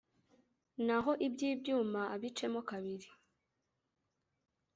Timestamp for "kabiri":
2.69-3.07